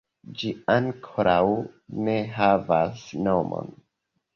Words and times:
Ĝi 0.37 0.53
ankoraŭ 0.75 1.43
ne 2.09 2.19
havas 2.41 3.09
nomon. 3.31 3.75